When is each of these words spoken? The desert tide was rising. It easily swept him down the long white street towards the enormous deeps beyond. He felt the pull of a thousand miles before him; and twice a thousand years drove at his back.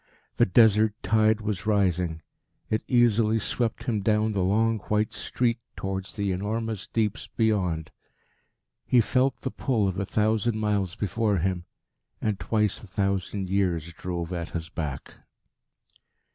The 0.37 0.47
desert 0.47 0.95
tide 1.03 1.41
was 1.41 1.67
rising. 1.67 2.23
It 2.71 2.81
easily 2.87 3.37
swept 3.37 3.83
him 3.83 4.01
down 4.01 4.31
the 4.31 4.41
long 4.41 4.79
white 4.89 5.13
street 5.13 5.59
towards 5.75 6.15
the 6.15 6.31
enormous 6.31 6.87
deeps 6.87 7.27
beyond. 7.27 7.91
He 8.83 8.99
felt 8.99 9.41
the 9.41 9.51
pull 9.51 9.87
of 9.87 9.99
a 9.99 10.05
thousand 10.07 10.57
miles 10.57 10.95
before 10.95 11.37
him; 11.37 11.65
and 12.19 12.39
twice 12.39 12.81
a 12.81 12.87
thousand 12.87 13.47
years 13.47 13.93
drove 13.93 14.33
at 14.33 14.49
his 14.57 14.69
back. 14.69 15.13